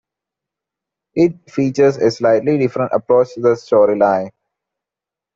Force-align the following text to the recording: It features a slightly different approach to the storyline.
It 1.13 1.47
features 1.51 1.97
a 1.97 2.09
slightly 2.09 2.57
different 2.57 2.91
approach 2.91 3.35
to 3.35 3.41
the 3.41 3.49
storyline. 3.49 4.31